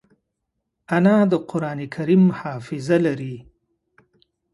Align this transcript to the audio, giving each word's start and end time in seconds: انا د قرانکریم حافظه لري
انا 0.95 1.17
د 1.31 1.33
قرانکریم 1.49 2.25
حافظه 2.39 2.97
لري 3.05 3.35